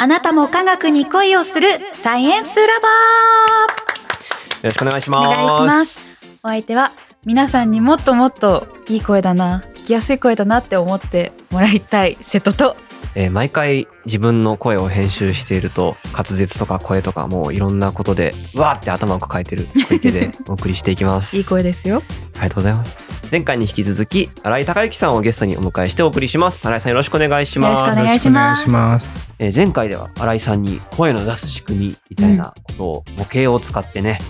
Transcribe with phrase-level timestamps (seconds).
[0.00, 5.28] あなたも科学に恋をするサイエンスラバよろしくお願いしーます。
[5.28, 6.92] お願いしますお相手は
[7.24, 12.76] 皆さんにもっともっといい声だな聞きやすい声だなって思ってもらいたい瀬戸と
[13.18, 21.36] えー毎回自分の声を編集していると滑舌とか声とかもういろんなことでうわーって頭を抱えてる小池で お送りしていきます。
[21.36, 22.00] いい声ですよ
[22.34, 23.00] ありがとうございます。
[23.30, 26.66] 前回に引き続き新井孝之さんをゲストにお迎えしてお送りします。
[26.66, 27.80] 新井さんよろしくお願いします。
[27.80, 28.20] よろしくお願い
[28.56, 29.12] します。
[29.40, 34.20] えー前回では新井さんに声の出す仕組みみたいなことを模型を使ってね、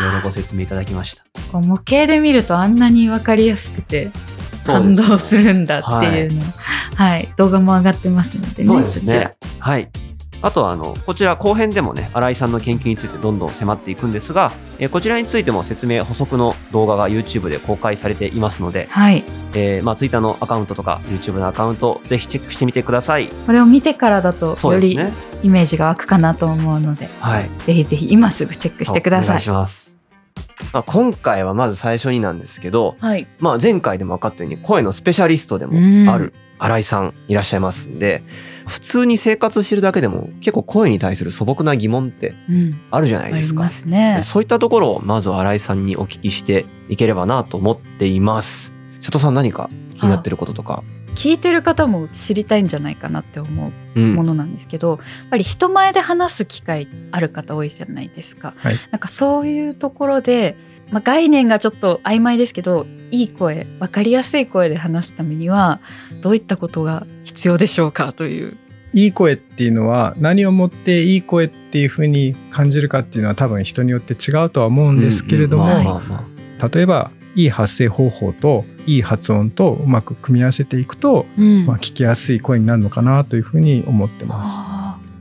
[0.00, 1.24] いろいろご説明いただきました。
[1.52, 4.10] 模型で見るとあんなに分かりやすくて
[4.64, 6.40] 感動するんだっていうの
[6.96, 9.36] はい、動画も上がってますのでねそうですそちらね。
[9.58, 9.88] はい。
[10.42, 19.24] あとはあのこちら後編でもね新井さんの研究についてどんどん迫っていくんですが、えーこちらについても説明補足の動画が YouTube で公開されていますので、はい
[19.54, 23.28] えーまあ、Twitter のアカウントとか YouTube のアカウントぜひチェックしてみてください。
[23.46, 24.98] これを見てからだとより。
[25.42, 27.50] イメージが湧くかなと思うのではい。
[27.66, 29.93] ぜひぜひ今すぐチェックしてくだお願さいいします。
[30.72, 38.22] まあ、今回はまず最初になんですけど、はいまあ、前回でも分かったように声のスペシャリストでうんもある新井さんいらっしゃいますんで
[38.66, 43.62] 普通に生活してるだけでも結構声に対する素朴な疑問ってうんあるじゃなあいですか。
[43.62, 48.72] りますねそういったところをまずは新井さんにお聞きしていければなと思っています。
[49.00, 50.82] 瀬戸さん何か気になってることとか。
[51.14, 54.14] 聞いてる方も知りたいんじゃないかなって思ううん。
[54.14, 54.98] ものなんですけど、やっ
[55.30, 58.76] ぱり人前で話す機会ある方多いじゃないですか、はい。
[58.90, 60.56] なんかそういうところで、
[60.90, 65.80] まあ、概念がちょっと曖昧ですけどいい声分かりやすい声で話すためには
[66.20, 68.56] どういったことが必要でしょうかという。
[68.92, 76.00] いい声っていうのは何をもっていい声っていうふうに感じるかっていうのは多分人によって違うとは思うんですけれども、
[76.72, 81.66] 例えばいい発声方法といい発音とうまく組み合わせていくと、うん。
[81.66, 84.46] まあ、聞きやすい声になるのかなというふうに思ってま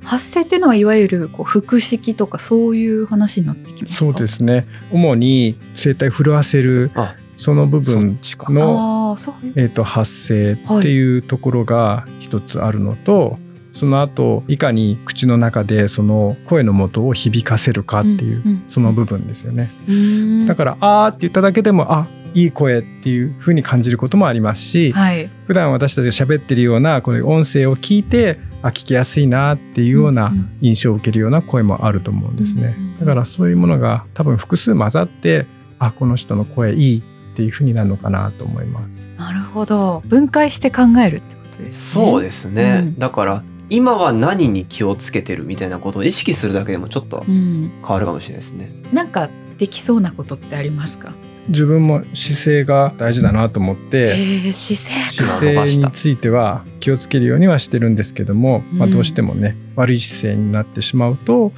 [0.02, 0.08] す。
[0.08, 4.00] 発声っていうのはいわゆるこう腹式とかそういう話になってきますか？
[4.00, 4.67] そうですね。
[4.91, 8.19] 主に声帯震わせるあその部分。
[8.50, 9.16] の
[9.56, 13.40] えー、と発声っていうところが一つあるのと、
[13.73, 19.69] その後いかに口の中でその声の元を響かせるかっていう、うんうんその部分ですよね。
[19.89, 33.00] うんだから「あー」って言っただけでも「あいい声」っていう風に感じることもありますし、はい普段私たちが喋ってるようなこの音声を聞いてあ聞きやすいなっていうような印象を受けるような声もあると思うんですねうんうん。
[33.00, 35.45] だからそういうものが多分複数混ざって
[35.79, 39.05] あこの人の声いいっていう風になるのかなと思います。
[39.17, 42.81] なるほど分解して考えるってことですねそうですね。
[42.84, 48.72] うんだから今は何に気をつけてるみたいなことを意識するだけでもちょっとうん、変わるかもしれないですね。
[48.91, 51.13] なんかできそうなことってありますか？
[51.47, 61.52] 自分も姿勢が大事だなと思って、えー、姿勢姿か勢については気をつけるようにはしてるんですけども、まあ、うんどうしてもね悪い姿勢になってしまうと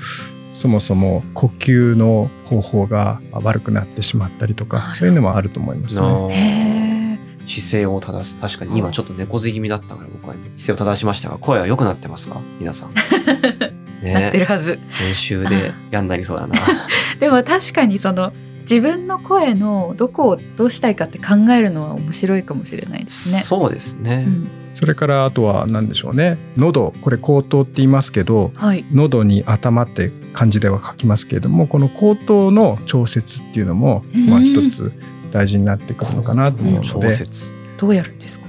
[0.54, 6.75] そもそも呼吸の方法が悪くなってしまったりとかそういうのもあると思いますね。
[7.48, 8.38] 姿勢を正す。
[8.38, 12.40] 確かに今ちょっと猫背気味だったから僕は姿勢を正しましたが声は良くなってますか？
[12.60, 12.90] 皆さん。
[12.92, 13.76] ー
[14.14, 16.56] なってるねはず練習で嫌になりそうだな。
[17.20, 23.40] でも確かにその自分の声のどこをどうしたいかって考えるのは面白いかもしれないですね。
[23.40, 24.26] そうですね。
[24.28, 34.92] うんそれからあとは何でしょうね喉これ口頭って言いますけどはい、喉に頭って漢字では書きますけれどもこの口頭の調節っていうのも、まあ、うん一つ
[35.36, 37.10] 大事になってくるのかなと思うの調で。
[37.10, 37.54] 節。
[37.78, 38.46] どうやるんですか？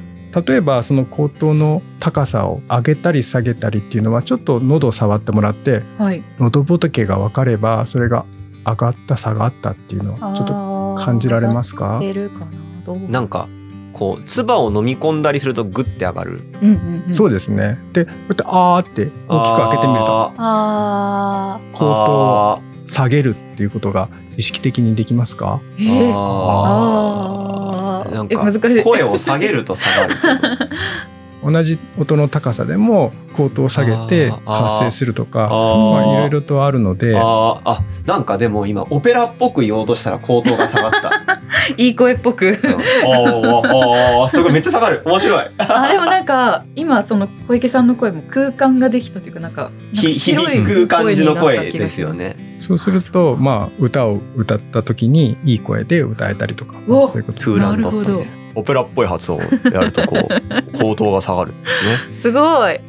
[0.46, 6.22] 例えばその口頭の高さを上げたり下げたりっていうのはちょっと喉を触ってもらってはい。
[6.38, 8.24] 喉仏が分かればそれが
[8.64, 11.98] 上がった下がったっていうのをちょっと感じられますか？
[11.98, 12.50] 出るかな？
[12.84, 12.98] どう？
[13.08, 13.48] なんか
[13.92, 16.42] こう唾を飲み込んだりするとグッて上がる。
[16.62, 17.80] うんうんうん、そうですね。
[17.94, 25.62] でこうやって「あー」って大きく開けてみるとああ口頭を下げるっていうことが意識的にできますか？
[25.78, 28.14] ーえー、ああー。
[28.14, 28.82] なんかえ難しい。
[28.84, 30.14] 声を下げると下がる。
[31.42, 37.16] 同じ音の高さでも口頭を下げて発声するとかあまあ、いろいーろとあるので。
[37.16, 41.40] あーあなんかでも今オペラっぽく言おうとしたら口頭が下がった。
[41.76, 42.46] いい声っぽく。
[42.46, 45.02] うん、おーおーおーすごいめっちゃ下がる。
[45.04, 45.44] 面白い。
[45.58, 52.36] あでもなんか今その小池さんの声も空間ができたというかなんかなんかひ広い響く感じの声ですよね。
[52.60, 57.40] そうするとまあ歌を歌った時にいい声で歌えたりとかおそういうこと。
[57.40, 58.45] トゥーランドットなるほみたいな。
[58.56, 59.40] オペラっぽい発音を
[59.72, 60.28] やるとこう
[60.76, 61.96] 口頭が下がるんですね。
[62.20, 62.80] すごい。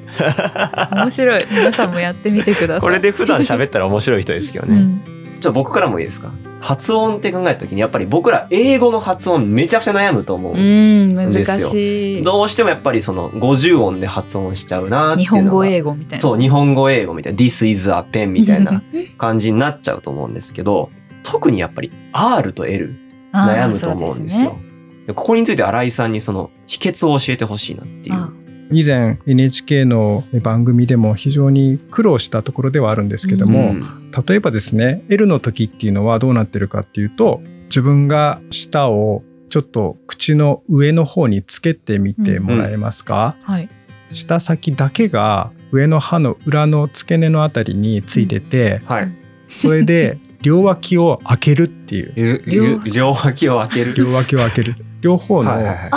[0.94, 1.46] 面白い。
[1.52, 2.80] 皆さんもやってみてください。
[2.82, 4.76] これで普段喋ったら面白い人ですけどね。
[4.76, 5.02] うん。
[5.06, 6.32] ちょっと僕からもいいですか？
[6.60, 10.54] 発音って考えた時にやっぱり僕ら英語の発音めちゃくちゃ悩むと思う。
[10.54, 11.70] うん難ですよ。
[11.70, 12.24] しい。
[12.24, 16.22] どうしてもやっぱりその50音で発音しちゃうなってい日うのが本語英語みたいな。
[16.22, 17.38] そう日本語英語みたいな。
[17.38, 18.82] This is a pen みたいな
[19.20, 20.90] 感じになっちゃうと思うんですけど
[21.24, 22.96] 特にやっぱり R と L
[23.34, 24.58] 悩むと思うんですよ。
[25.08, 28.26] でここについて新井さんにその秘訣を教えてほしいなっていあ。
[28.26, 28.34] う。
[28.70, 34.12] 以前 NHK の番組でも非常に苦労したところではあるんですけども、うん。
[34.12, 37.40] 例えばですね L の時っていうのはどうなってるかっていうと
[37.70, 43.70] 自分が舌をちょっと口の上の方につけてみてもらえますか、はい。
[44.12, 49.12] 舌先だけが上の歯の裏の付け根のあたりについてて、はい。
[49.48, 52.44] それで両脇を開けるっていう。
[52.46, 53.96] 両両脇を開ける。
[53.96, 55.52] 両脇を開ける両方の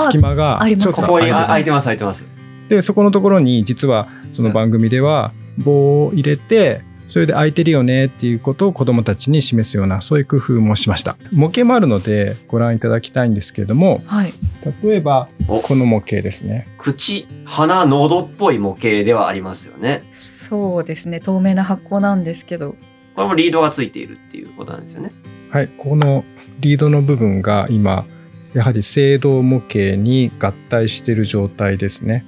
[0.06, 2.26] 隙間があありますちょっとここに開いてます開いてます。
[2.68, 11.16] でそこのところに実はその番組では棒を入れてそれで空いてるよねっていうことを子どもたちに示すようなそういう工夫もしました。
[11.32, 14.32] 模型もあるのでご覧いただきたいんですけれどもはい。
[14.84, 15.60] 例えばお。
[15.60, 16.68] この模型ですね。
[16.78, 20.04] 口、鼻、喉っぽい模型ではありますよね。
[20.12, 21.18] そうですね。
[21.18, 22.76] 透明な発酵なんですけど。
[23.16, 25.10] これもリードがついているっていうことなんですよね。
[25.50, 25.68] はい。
[25.68, 26.24] この
[26.60, 28.06] リードの部分が今
[28.54, 32.24] やはり青銅模型に合体している状態ですね。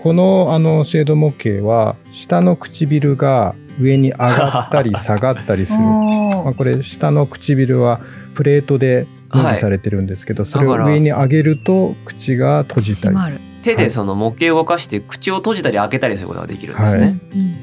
[0.00, 5.78] このあの青銅模型は下の唇が上に上がったり 下がったりする。
[5.78, 6.00] ま
[6.46, 8.00] あ、あこれ下の唇は
[8.34, 13.16] プレートで分離されてるんですけど、それを上に上げると口が閉じたり、
[13.62, 17.18] 手でその模型を動かして口を閉じたり開けたりすることができるんですはね。
[17.34, 17.56] うん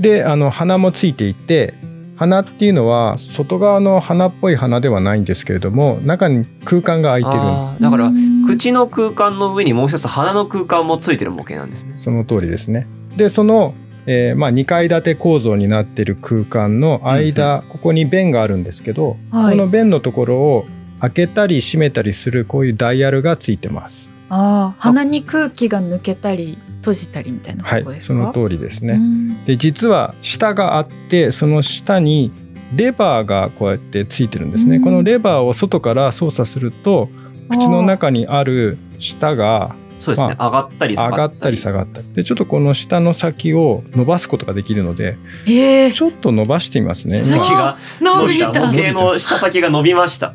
[0.00, 1.74] であの鼻もついていて
[2.16, 11.94] 鼻っていうのは外側の鼻っぽい鼻ではないんですけれども中に空間が空いてるだからうん口の空間の上にもう一つ鼻の空間もついてる模型なんですね。
[11.96, 12.86] その通りですね。
[13.16, 13.74] でその、
[14.06, 20.66] えーまあ、2階建て構造になっている空間の間、ここに弁があるんですけど、はいこの弁のところを
[21.00, 24.10] 開けたり閉めたりするこういうダイヤルがついてます。
[24.28, 28.94] あー鼻に空気が抜けたり閉じたりみたいなはいとこですか、その通りですね。
[28.94, 29.44] うん。
[29.46, 32.30] で実は下があってその下に
[32.76, 34.82] レバーがこうやってついてるんですね、うん。
[34.82, 37.08] このレバーを外から操作すると
[37.48, 40.36] 口の中にある舌がそうですね。
[40.38, 41.22] 上がったり下がったり。
[41.22, 42.12] 上がったり下がったり。
[42.12, 45.16] でちょっとこの下の先を伸ばすことができるので
[45.46, 47.16] えー、ちょっと伸ばしてみますね。
[47.18, 48.52] 下先が伸びた。
[48.52, 50.34] た模型の下先が伸びました。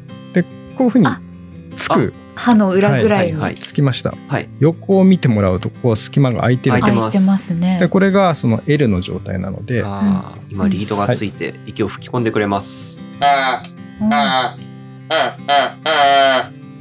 [0.76, 1.22] こういうふうにあ
[1.76, 7.80] つく歯の裏ぐらいに、つきました、はい、横を見てもらうとここは隙間が空いてる空いてますね。
[7.80, 9.84] でこれがその L の状態なので。
[10.50, 13.02] 今リードがついて息を吹き込んでくれます、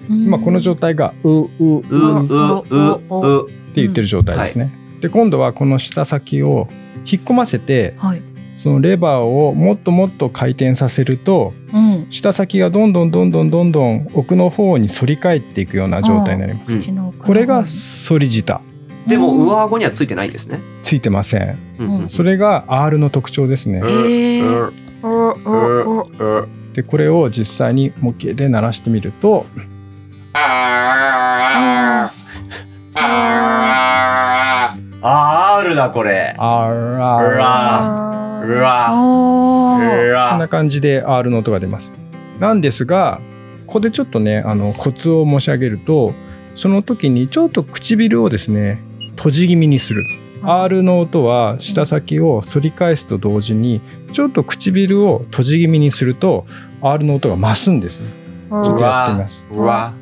[0.09, 1.99] 今この状態がうううう
[2.31, 2.65] う
[3.11, 6.69] うって言ってる状態ですね、で今度はこの舌先を
[7.05, 8.23] 引っ込ませて、はい、
[8.59, 16.93] そのレバーをもっともっと回転させるとうん、下先がどんどんどんどんどんどん奥の方に反り返っていくような状態になります。
[17.19, 17.69] これがに
[18.09, 18.61] 反り舌
[19.07, 20.61] でもうん上顎にはついてないんですね。
[20.83, 21.59] ついてません。
[21.79, 23.83] うんうんそれが R の特徴ですね。
[26.73, 29.47] でこれを実際に模型で鳴らしてみると
[35.03, 36.35] R だこれ。
[36.39, 38.08] R
[38.45, 38.89] うわ
[40.31, 41.93] こんな感じで R の音が出ます。
[42.39, 43.21] なんですが
[43.67, 46.15] ここでちょっとねあのコツを申し上げると
[46.55, 48.81] その時にちょっと唇をですね
[49.17, 50.03] 閉じ気味にする。
[50.43, 53.81] R の音は舌先を反り返すと同時に
[54.13, 56.47] ちょっと唇を閉じ気味にすると
[56.81, 58.07] R の音が増すんですね。
[58.49, 59.45] ちょっとやってみます。
[59.51, 59.93] うわ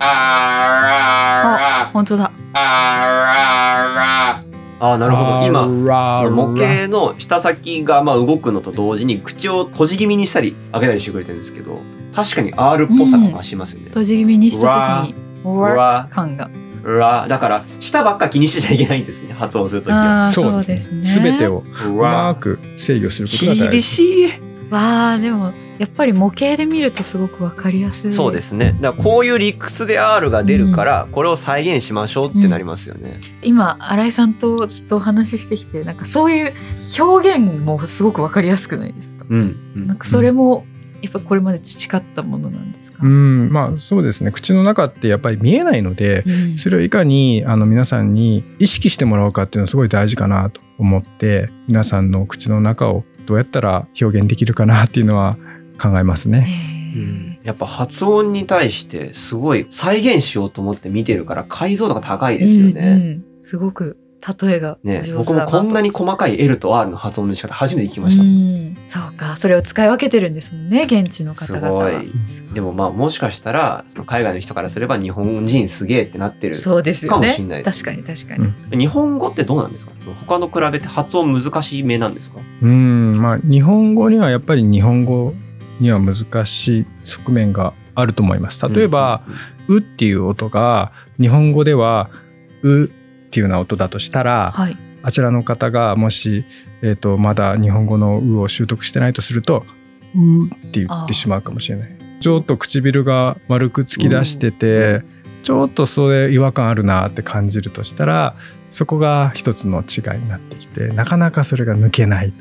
[0.00, 5.46] あ本当だあーなるほど。
[5.46, 11.80] 今その模型型の下先がまあ動くのと同時に口を閉じ気味にしたり開けたりしてくれてるんですけど
[12.14, 13.86] 確かに R っぽさが増しますよね。
[13.86, 15.14] 閉じ気味にした時に。
[15.44, 16.50] ううわわ感が。
[16.84, 20.30] うわだから舌ばっか気にしてちゃいけないんですね発音するときは。
[20.32, 21.06] そうですね。
[21.06, 23.82] すべてをううまわく制御することが大厳事。
[23.82, 24.28] しい。
[24.70, 28.12] わあでもやっぱり模型で見るとすごくわかりやすい。
[28.12, 28.76] そうですね。
[28.80, 33.20] だからこういう理屈で R が出るから、これを再現しましょうってなりますよね。
[33.42, 36.54] 今新井さんとずっとお話ししてきてなんかそういう
[36.98, 39.56] 表現もすごくわかりやすくないですか、うん。
[39.76, 39.86] うん。
[39.86, 40.66] なんかそれも
[41.02, 44.32] やっぱこれまで培ったものなんですか、うん、まあそうですね。
[44.32, 46.58] 口の中ってやっぱり見えないのでうん。
[46.58, 55.36] それをいかにあの皆さんに意識してもらうかっていうのはすごい大事かなと思って皆さんの口の中をどうやったら表現できるかなっていうのは
[55.80, 56.48] 考えますね。
[56.94, 57.38] うん。
[57.42, 62.80] やっぱ発音に対してすごい再現しようと思って見てるから解像度が高いですよね。
[62.80, 63.96] うんうんすごく
[64.40, 68.24] 例えがね上手だな僕もこんなにに細かい L と R の発音の仕方初めて聞きました。
[68.24, 68.76] うん。
[68.88, 69.36] そうか。
[69.36, 71.92] それを使い分けてるんですもんね現地のす方々は。
[71.92, 72.10] ごい。
[72.52, 76.56] でもまあもしかしたらその海外の人からすれば日本人すげえってなってる。
[76.56, 78.36] そうですよかもねしんないです確かに確か
[78.72, 79.92] に、日本語ってどうなんですか？
[80.00, 82.40] その他の比べて発音難しいめなんですか？
[82.62, 83.20] うん。
[83.22, 85.34] まあ日本語にはやっぱり日本語
[85.80, 88.68] には難しい側面があると思います。
[88.68, 89.22] 例えば、
[89.68, 92.10] うっていう音が日本語では
[92.62, 92.88] うっ
[93.30, 96.44] ていうような音だとしたら、はいあちらの方がもし、
[96.82, 99.64] えー、とまだ日本語の「う」を習得してないとすると
[100.16, 101.96] 「う」って言ってしまうかもしれない。
[102.18, 105.02] ちょっと唇が丸く突き出してて、
[105.44, 108.34] ちょっとそれ違和感あるなって感じるとしたら
[108.68, 112.32] そこが一つの違いになってきてなかなかそれが抜けない。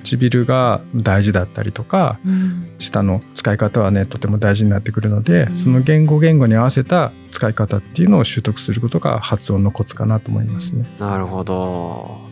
[0.00, 10.86] 唇が大事だったりとかうん舌の使い方はねとても大事になってくるので、うんその言語言語に合わせた使い方っていうのを習得することが発音のコツかなと思いますね。
[10.98, 12.25] なるほど。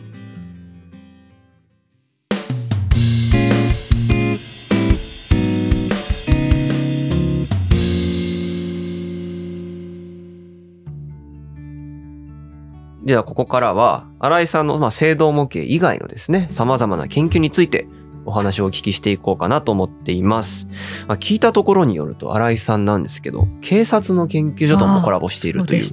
[13.05, 17.87] ではここからは新井さんのまあ制動模型以外のですね様々な研究について
[18.25, 20.67] お話をお聞きしていこうかなと思っています。
[21.07, 25.83] まあ、聞いたところによると新井さんなんですけど警察の研究所ともコラボしているという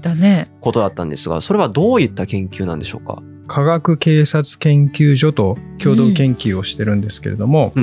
[0.61, 3.23] ことだったんですがそれはどういった研究なんでしょうか？
[3.49, 7.75] 科学警察研究所と共同研究をしてるんですけれども、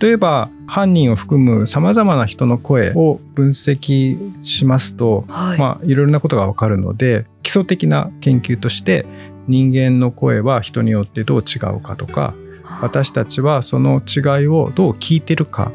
[0.00, 9.06] 例えば犯人を含むさまざまな人の声を分析しますと、はい、まあいろいろなことがわかるので基礎的な研究として
[9.46, 12.34] 人間の声は人によってどう違うかとか
[12.80, 15.70] 私たちはその違いをどう聞いてるか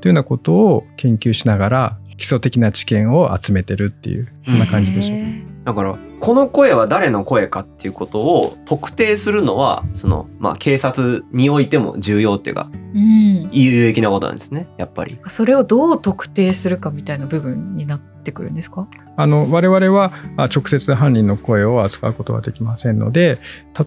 [0.00, 4.58] というようなことを研究しながら基礎的な知見を集めてるっていうこん。
[4.58, 5.18] な感じでしょう。
[5.64, 13.50] だからこの声は誰の声かっていうことを特定するのはそのまあ警察においても重要っていうかうん。
[13.50, 15.18] 有益なことなんですねやっぱり。
[15.26, 18.86] それをどう特定するかみたいな部分になってくるんですか？
[19.16, 23.40] あの我々はあ直接犯人の声を扱うことはできませんので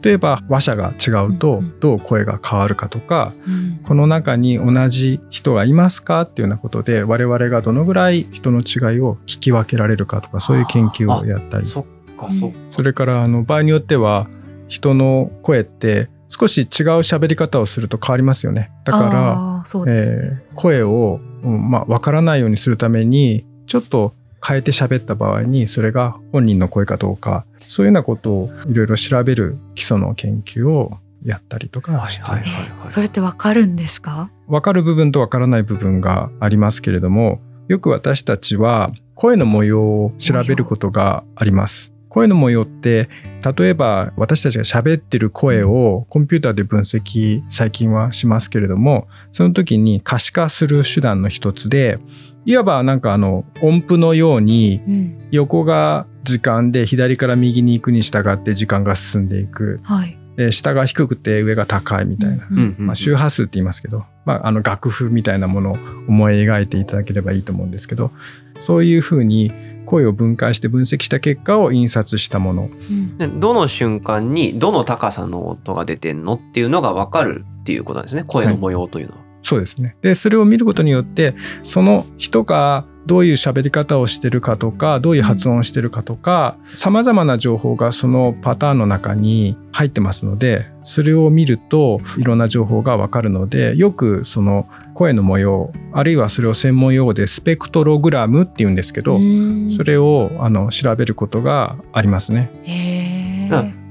[0.03, 3.79] 例えば話者が違うとどう声が変わるかとかうん。
[3.81, 11.65] この中に同じ人がいますかっていうようなことで我々がどのぐらい人の違いを聞き分けられるかとかそういう研究をやったり。
[11.65, 11.85] そっ
[12.15, 12.57] かそっか。
[12.69, 14.27] それからあの場合によっては
[14.67, 16.67] 人の声って少し違う
[16.99, 18.71] 喋り方をすると変わりますよね。
[18.83, 24.13] だからね、えー声を、うんまあ、分からないようにするためにちょっと
[24.45, 32.49] 変えて喋った場合にそれが本人の声かどうかそういうようなことをいろいろ調べる基礎の研究をやったりとかして、はいはい
[32.85, 34.29] えそれってわかるんですか？
[34.47, 41.91] 分かる部分と分からない部分がありますけれどもよく私たちは声の模様を調べることがあります。
[42.15, 43.09] 声の模様って
[43.57, 51.99] 例えば私たちが喋ってる声をコンピューターで分析最近はしますけれどもその時に可視化する手段の一つで
[52.45, 55.21] いわばなんかあの音符のようにうん。
[55.31, 59.81] 横が時間で左から右に行くに従って時間が進んでいく。
[59.83, 60.17] はい。
[60.37, 62.47] で下が低くて上が高いみたいな。
[62.49, 68.11] うんうんうんまあ、周波数って言いますけど、まあ、あの楽譜みたいなものを思い描いていただければいいと思うんですけど
[68.59, 69.51] そういうふうに
[69.85, 72.63] 声を分解して分析した結果を印刷したもの。
[72.63, 73.17] うん。
[73.17, 78.23] でどの瞬間にどの高さの音が出てんのっていうのが分かるっていうことなんですね。
[78.27, 79.24] 声の模様というのは。
[79.45, 79.95] そうですね。
[80.01, 99.71] でそれを見ることによってその人がどういう喋り方をしてるかとかどういう発音をしてるかとかさまざまな情報がそのパターンの中に入ってますのでそれを見るといろんな情報がわかるのでよくその声の模様あるいはそれを専門用語でスペクトログラムっていうんですけど、うん。
[99.71, 102.49] それをあの調べることがありますね。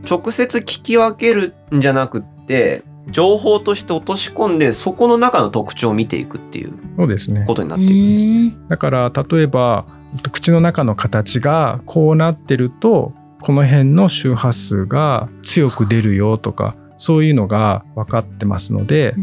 [0.09, 7.45] 直接聞き分けるんじゃなくって情報として落とし込んでそこの中の特徴を見ていくっていうそうですね。
[7.47, 8.33] ことになっていくんですね。
[8.33, 9.85] うんだから例えば
[10.31, 19.15] 口の中の形がこうなってるとこの辺の周波数が強く出るよとかそういうのが分かってますので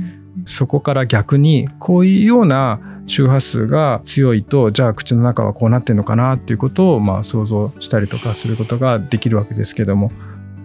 [0.45, 10.11] そこから逆にこういうような周波数が強いとじゃあ口の中はこうなってるのかなっていうことをまあ想像したりとかすることができるわけですけども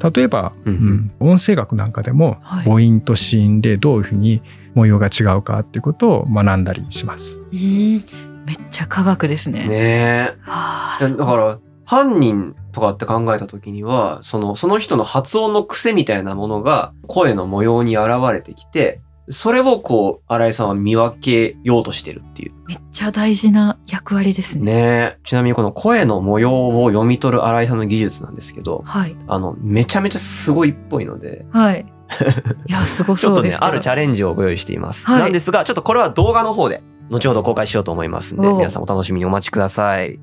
[0.03, 4.43] 例えば、うんうん音声学なんかでもはい母音と子音でどういうふうに
[4.75, 7.41] 模様が違うかっていうことを学んだりします。
[7.53, 8.05] うん
[8.47, 9.67] めっちゃ科学ですね。
[9.67, 22.53] ねだから犯人とかって考えた時にはそのその人の発音の癖みたいなものが声の模様に現れてきてそれをこう、新井さんは見分けようとしてるっていう。
[22.69, 24.65] めっちゃ大事な役割ですね。
[24.65, 25.19] ねえ。
[25.25, 29.17] ちなみにこの声の模様を読み取る新井さんの技術なんですけど、はい。
[29.27, 31.87] あの、めちゃめちゃすごいっぽいので、はい。
[32.69, 33.57] いや、すごちょっとね。
[33.59, 35.07] あるチャレンジをご用意しています。
[35.07, 40.19] はいなんですが、ちょっとこれは動画の方で、後ほど公開しようと思いますんで、皆さんお楽しみにお待ちください。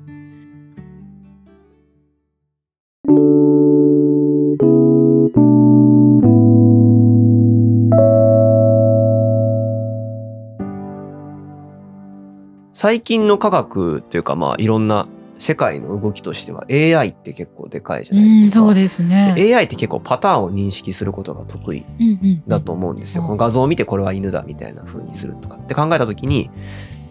[12.84, 18.58] 最近の科学というか、まあ、いろんな世界の動きとしては AI って結構でかいじゃうん、ないですか。
[18.58, 19.34] そうですね。
[19.38, 23.22] AI って結構パターンを認識することが得意うんうんだと思うんですよ。
[23.22, 26.50] うんこの画像を見てこれは犬だみたいな風にするとかって考えた時に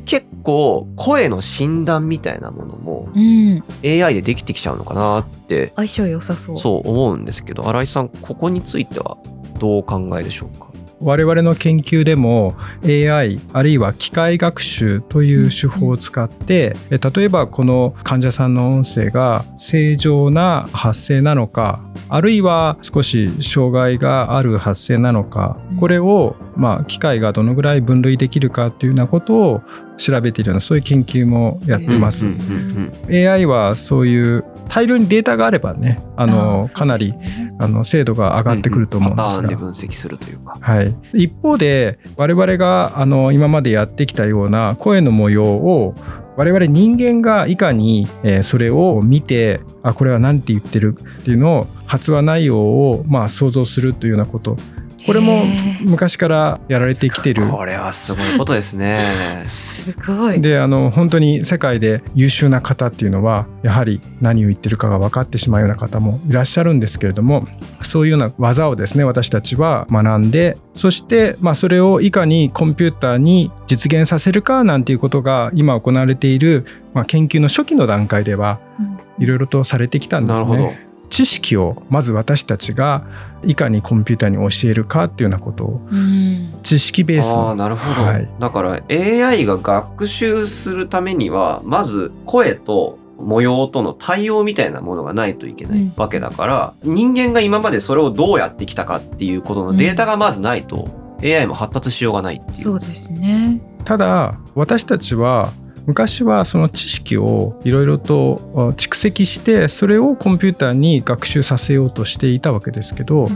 [0.06, 3.64] 結構声の診断みたいなものもうん。
[3.84, 6.58] AI でできてきちゃうのかなって相性良さそう。
[6.60, 9.18] そう思うんですけど新井さんここについては
[9.60, 10.68] どうお考えでしょうか？
[11.04, 12.56] 我々の研究でも
[12.86, 29.62] AI あるいは機械学習という手法を使って、え例えばこの患者さんの音声が正常な発声なのかあるいは少し障害がある発声なのかうんこれをまあ機械がどのぐらい分類できるかっていうようなことを
[29.98, 32.26] 調べているようなそういう研究もやってます。
[32.26, 37.14] うんうんうん AI はそういう大量にデータがあればねあのーかなり
[37.60, 39.30] あの精度が上がってくると思うんですが。
[39.30, 40.58] パターンで分析するというか。
[40.60, 45.94] はい、一方で我々があの今までやってきたような声の模様を
[46.36, 54.58] 我々人間がいかに、えーそれを見てあこれは何て言ってるっていうのを発話内容をまあ想像するというようなこと
[55.06, 55.44] これも
[55.82, 57.48] 昔からやられてきてる。
[57.50, 59.44] これはすごいことですね。
[59.48, 60.42] すごい。
[60.42, 67.48] であの本当に世界で優秀な方っていうのはやはり何を言ってるかが分かってしまうような方もいらっしゃるんですけれども
[67.82, 80.93] そういうような技をですね私たちは学んでそして、まあ、それをいかにコンピューターに実現させるかなんていうことが今行われている、まあ、研究の初期の段階ではうんいろいろとされてきたんですなるほど。
[81.22, 81.26] ね。
[81.26, 83.06] 知識をまず私たちが
[83.44, 86.54] いかにコンピューターに教えるかっていうようなことをうん。
[86.64, 100.90] 知識ベースあなるほど、はいだから AI が学習するためにはまず声と模様との対応みたいなものがないといけないうんわけだから、人間が今までそれをどうやってきたかっていうことのデータがまずないと、
[101.22, 102.64] AI も発達しようがないっていう。
[102.64, 103.62] そうですね。
[103.86, 105.52] ただ私たちは
[105.86, 113.28] 昔はその知識をいろいろとあ蓄積してそれをコンピューターに学習させようとしていたわけですけど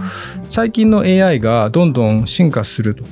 [0.48, 3.04] 最近の AI がどんどん進化すると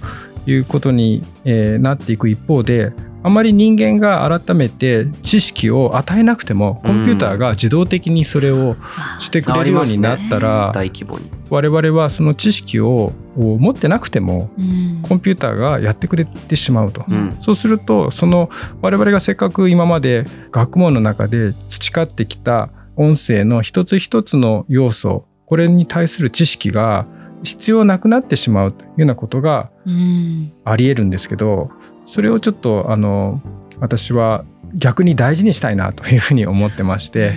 [0.48, 2.93] いうことに、えーなっていく一方で
[3.25, 8.75] あまり人間が改めて知識を与えなくてもコンピューターが自動的にそれを
[9.17, 11.31] してくれるようになったら、大規模に。
[11.49, 17.03] 我々はその知識をを持ってなくてもうんコンピューターがやってくれてしまうと。
[17.09, 18.51] うんそうするとその
[18.83, 27.07] 我々がせっかく今まで学問の中で培ってきた音声の一つ一つの要素これに対する知識が
[27.45, 30.51] 必要なくなってしまうというようなことがうん。
[30.63, 31.69] ありえるんですけど
[32.05, 33.41] それをちょっとあの
[33.79, 37.36] 私は逆に大事にしたいなというふうに思ってまして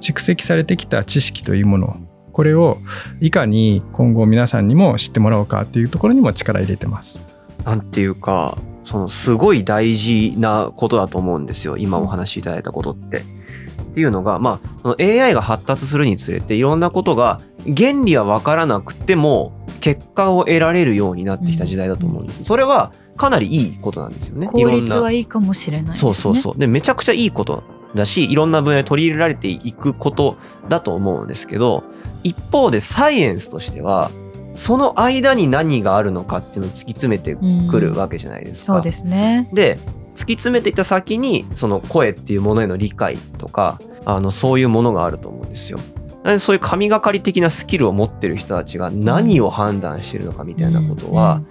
[0.00, 1.96] 蓄積されてきた知識というもの
[2.34, 2.78] これを
[3.20, 7.20] いかに今後皆さんにも知ってもらおうかというところにも力入れてます。
[7.64, 11.76] なんていうか、そのすごい大事なことだと思うんですよ。
[11.76, 13.18] 今お話しいただいたことって。
[13.18, 22.42] っていうのが、まあ、その AI が発達するにつれていろんなことが原理は分からなくても結果を得られるようになってきた時代だと思うんです。
[22.42, 24.46] それはかなりいいことなんですよね。
[24.46, 25.96] 効率はいいかもしれないね。
[25.96, 26.58] そうそうそう。
[26.58, 27.62] で、めちゃくちゃいいこと
[27.94, 30.36] だし、いろんな分野に取り入れられていくこと
[30.68, 31.84] だと思うんですけど、
[32.22, 34.10] 一方でサイエンスとしては、
[34.54, 38.74] その間に何があるのかっていうのを突き詰めてうんくるわけじゃないですか。
[38.74, 39.48] そうですね。
[39.52, 39.78] で
[40.14, 45.80] 突き詰めていった先にその声っていうものへの理解とかあのそういうものがあると思うんですよ。
[46.24, 51.42] なのでそういう神がかり的なスキルを持ってる人たちが何を判断してるのかみたいなことは、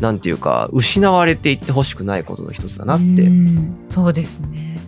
[0.00, 3.86] なんていうか失われていってほしくないことの一つだなって、うん。
[3.88, 4.78] そうですね。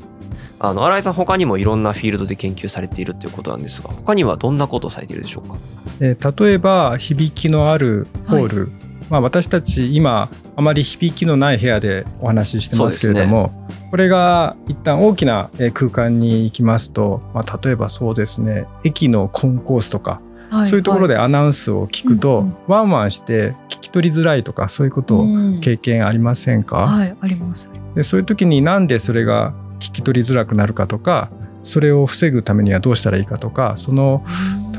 [0.59, 5.57] あの新井さん他にもいろんなフィールドで研究されているっていうことなんですが他にはどんなことをされているでしょうか？
[6.01, 8.69] えー例えば響きのあるホール、
[9.09, 22.57] まあ、私たち今あまり響きのない部屋でお話ししてますけれども、これが一旦大きなえー空間に行きますと、まあ、例えばそうですね駅のコンコースとか、はそういうところででアナウンスを聞くと、うんうん。
[22.67, 25.27] ワンワンして聞き取りづらいとかそういうことを
[25.61, 27.71] 経験ありませんか、はいあります。
[27.95, 31.31] でそういう時になんでそれが聞き取りづらくなるかとか
[31.63, 34.25] それを防ぐためにはどうしたらいいかとかその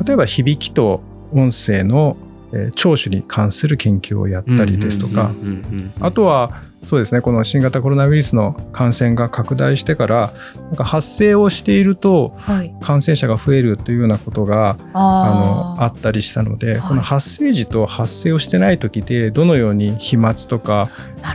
[0.05, 1.01] 例えば響きと
[1.33, 2.15] 音声の
[2.53, 6.05] えー聴取に関する研究をやったりですとか、うんうんうんうん。
[6.05, 7.21] あとはそうですね。
[7.21, 10.33] この新型コロナウイルスの感染が拡大してから
[10.65, 12.73] なんか発生をしているとはい。
[12.81, 16.81] 感染者が増えるというようなことがああのあったりしたので、はい。
[16.81, 20.89] この発生時と発生をしてない時でどのように飛沫とか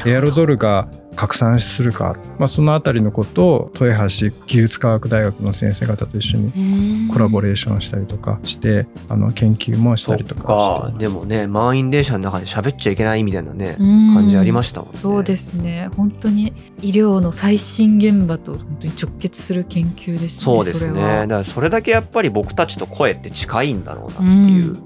[0.05, 10.99] エアロゾルが拡散するか、まあ、そのあたりのことを豊橋技術科学大学の先生方と一緒にコラボレーションしたりとかしてあの研究もしたりとかしてかます。
[10.99, 14.99] でもね満員電車の中で喋っちゃいけないみたいなね感感じありましたもんね。
[14.99, 15.91] そうですね。
[15.97, 20.95] 本当に医療の最新現場と本当に直結する研究ですねそうですね。
[20.95, 21.21] それは。
[21.21, 24.77] だからそれだけやっぱり僕たちと声って近いんだろうなっていう。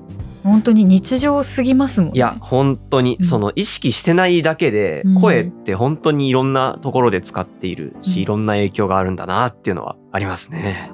[0.43, 2.17] 本当に日常すぎますもんね。
[2.17, 3.25] いや本当にうん。
[3.25, 5.21] その意識してないだけでうん。
[5.21, 8.03] 声って本当にいろんなところで使っているうん。
[8.03, 10.93] しいろんな影響があるんだなっていうのはありますね。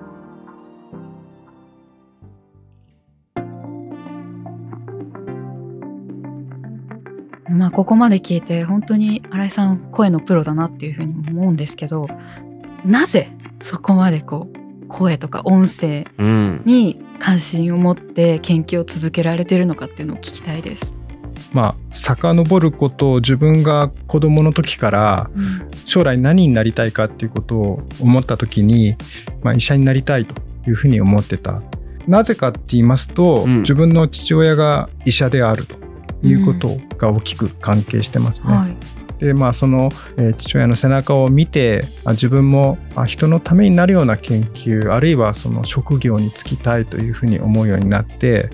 [7.49, 12.09] まあここまで聞いて本当に新井さん声のプロだなっていうふうに思うんですけど
[12.85, 13.31] なぜ
[13.63, 16.63] そこまでこう声とか音声うん。
[16.65, 20.95] に関心を持って研究を続けられてるのかっていうのを聞きたいです。
[21.53, 25.31] まあ遡ることを自分が子どもの時から
[25.85, 28.97] 将来何になりたいかっていうことを思った時に、
[29.43, 30.35] まあ、医者になりたいと
[30.69, 31.63] いうふうに思ってた。
[32.07, 35.86] なぜかって言いますと、うん自分の父親が医者であると
[36.23, 38.49] いうことが大きく関係してますね。
[38.49, 38.77] はい。
[39.19, 48.51] でまあその、えー父親の背中を見てあ自分もあ人のためになるような研究あるいはその職業に就きたいというふうに思うようになって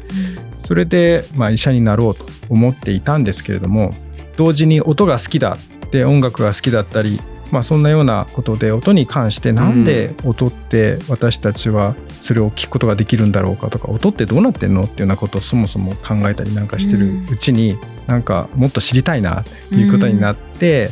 [0.61, 3.93] それで、まあ、医者になろうと思っていたんですけれども
[4.37, 5.57] 同時に音が好きだ
[5.91, 7.21] で音楽が好きだったり、
[7.51, 20.91] まあ、そんなようなことで音に関してなんで音って私たちはそれを聞くことができるんだろうかとか音ってどうなってんのっていうようなことをそもそも考えたりなんかしてるうちに、なんかもっと知りたいなということになって、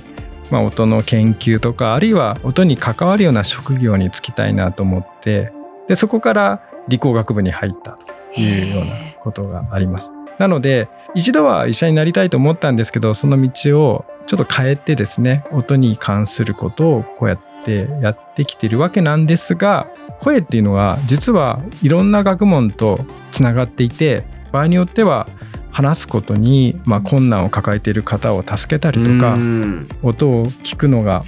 [0.50, 5.52] まあ、音の研究とかあるいは音に関わるような職業に就きたいなと思って
[5.86, 7.92] でそこから理工学部に入った
[8.34, 10.10] というようなことがあります。
[10.38, 19.86] なので一度は医者になりたいと思ったんですけどその道をちょっと変えてですね音に関することをこうやってやってきてるわけなんですが
[20.20, 25.28] 声っていうのは実はいろんな学問とつながっていて場合によっては
[25.72, 29.88] 話すことに、まあ、困難を抱えている方を助けたりとかうん。
[30.02, 31.24] 音を聞くのが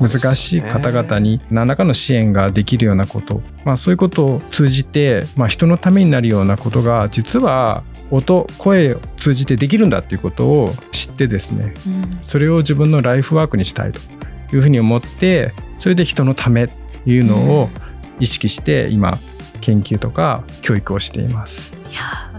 [0.00, 12.18] 難しい方々に何らかの支援ができるようなこと、まあ、そういうことを通じて、まあ、人のためになるようなことが実は音声を通じてできるんだっていうことを知ってですねうん。
[12.22, 14.00] それを自分のライフワークにしたいと
[14.56, 17.68] いうふうに思ってそれで人のためっていうのを
[18.20, 19.18] 意識して今
[19.60, 21.74] 研究とか教育をしています。
[21.90, 22.32] いや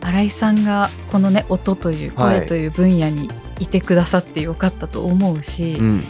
[0.00, 2.38] ー新井さんがこのね音というはい。
[2.40, 3.28] 声という分野に
[3.58, 6.04] いてくださってよかったと思うし、うん。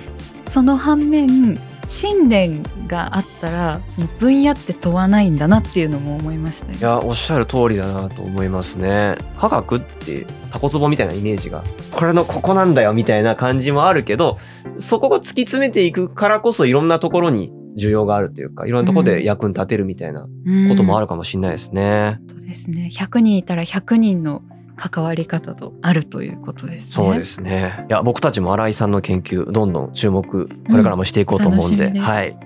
[0.47, 1.59] その反面
[1.91, 6.79] 信念があったらその分野って問わないんだなっていうのも思いましたよ。
[6.79, 9.17] いやおっしゃる通りだなと思いますね。
[9.37, 14.39] 科学ってタコツボみたいなイメージがこれのここなんだよみたいな感じもあるけど
[14.79, 20.23] そこを突き詰めていくからこそいろんなところに需要があるというかいろんなところで役に立てるみたいな
[20.69, 22.91] こともある、るかもしれないですね、そうですね。
[22.93, 24.43] 100人いたら100人の
[24.81, 26.91] 関わり方とあるということですね。
[26.91, 27.85] そうですね。
[27.89, 32.11] いや僕たちも新井さんの研究どんどん注目これからもしていこうと思うんで、楽しみです。
[32.11, 32.37] はい。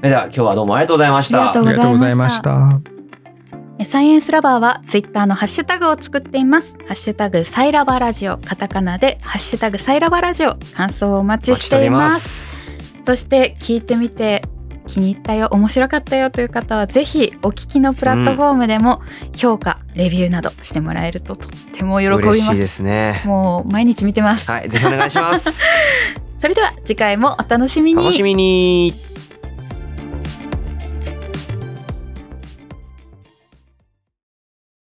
[0.00, 1.38] では今日はどうもありがとうございました。
[1.38, 2.80] ありがとうありがとうございました。
[3.78, 6.76] えサイエンスラバーはツイッターのハッシュタグを作っています。
[6.86, 12.70] ハッシュタグサイラバラジオ、カタカナでハッシュタグサイラバラジオ、感想をお待ちしています。
[13.04, 14.44] そして聞いてみて
[14.86, 19.02] 気に入ったよ、面白かったよという方はぜひお聞きのプラットフォームでも
[19.36, 22.26] 評価、レビューなどしてもらえるととっても喜びます。
[22.38, 24.50] 嬉しいですねもう毎日見てます。
[24.50, 25.62] はいぜひお願いします
[26.38, 28.02] それでは次回もお楽しみに。
[28.02, 28.92] 楽しみに